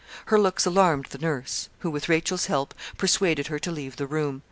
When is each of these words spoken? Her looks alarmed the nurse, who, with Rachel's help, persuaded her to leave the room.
Her 0.25 0.39
looks 0.39 0.65
alarmed 0.65 1.09
the 1.11 1.19
nurse, 1.19 1.69
who, 1.81 1.91
with 1.91 2.09
Rachel's 2.09 2.47
help, 2.47 2.73
persuaded 2.97 3.45
her 3.49 3.59
to 3.59 3.71
leave 3.71 3.97
the 3.97 4.07
room. 4.07 4.39